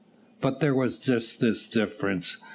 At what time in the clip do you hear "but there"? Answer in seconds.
0.39-0.73